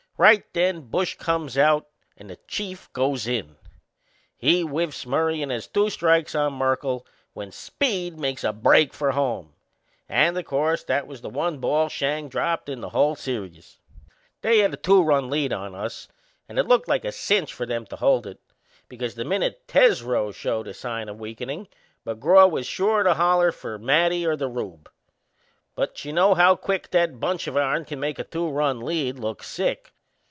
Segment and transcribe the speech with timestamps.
[0.17, 3.55] Right then Bush comes out and the Chief goes in.
[4.37, 9.13] He whiffs Murray and has two strikes on Merkle when Speed makes a break for
[9.13, 9.55] home
[10.07, 13.79] and, o' course, that was the one ball Schang dropped in the whole serious!
[14.43, 16.05] They had a two run lead on us
[16.47, 18.39] then and it looked like a cinch for them to hold it,
[18.87, 21.67] because the minute Tesreau showed a sign o' weakenin'
[22.05, 24.87] McGraw was sure to holler for Matty or the Rube.
[25.73, 29.17] But you know how quick that bunch of ourn can make a two run lead
[29.17, 29.93] look sick.